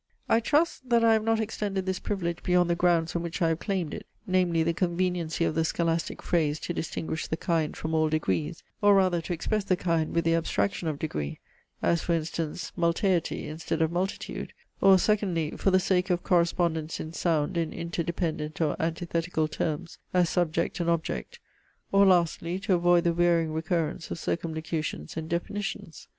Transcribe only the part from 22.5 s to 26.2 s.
to avoid the wearying recurrence of circumlocutions and definitions.